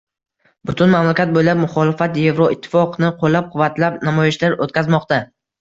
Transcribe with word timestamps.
Butun 0.69 0.89
mamlakat 0.93 1.35
bo‘ylab 1.35 1.61
muxolifat 1.65 2.17
Yevroittifoqni 2.23 3.13
qo‘llab-quvvatlab 3.21 4.03
namoyishlar 4.11 4.57
o‘tkazmoqda 4.67 5.25